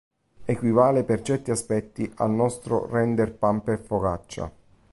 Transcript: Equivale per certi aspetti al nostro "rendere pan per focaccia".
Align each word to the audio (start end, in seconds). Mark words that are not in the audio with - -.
Equivale 0.47 1.03
per 1.03 1.21
certi 1.21 1.51
aspetti 1.51 2.11
al 2.15 2.31
nostro 2.31 2.87
"rendere 2.87 3.29
pan 3.29 3.61
per 3.61 3.77
focaccia". 3.81 4.51